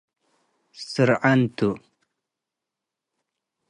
ስርዐን 0.89 1.41
ቱ። 1.57 1.57